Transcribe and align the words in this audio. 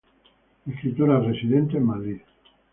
Escritora 0.65 1.19
residente 1.19 1.77
en 1.77 1.85
Madrid. 1.85 2.17